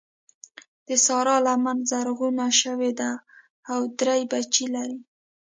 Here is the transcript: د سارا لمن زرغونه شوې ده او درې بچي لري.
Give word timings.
د 0.87 0.89
سارا 1.05 1.35
لمن 1.47 1.77
زرغونه 1.91 2.45
شوې 2.61 2.91
ده 2.99 3.11
او 3.71 3.79
درې 3.99 4.21
بچي 4.31 4.65
لري. 4.75 4.99